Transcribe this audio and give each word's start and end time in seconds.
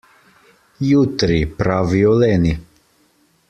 Jutri, 0.85 1.37
pravijo 1.61 2.17
leni. 2.25 2.59